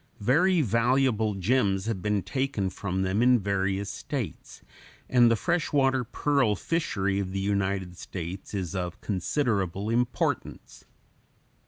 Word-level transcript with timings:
Very 0.19 0.63
valuable 0.63 1.35
gems 1.35 1.85
have 1.85 2.01
been 2.01 2.23
taken 2.23 2.71
from 2.71 3.03
them 3.03 3.21
in 3.21 3.37
various 3.37 3.91
states, 3.91 4.63
and 5.07 5.29
the 5.29 5.35
fresh 5.35 5.71
water 5.71 6.03
pearl 6.03 6.55
fishery 6.55 7.19
of 7.19 7.33
the 7.33 7.39
United 7.39 7.95
States 7.95 8.55
is 8.55 8.73
of 8.73 8.99
considerable 9.01 9.91
importance. 9.91 10.85